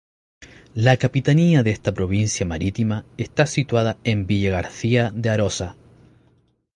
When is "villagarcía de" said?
4.25-5.29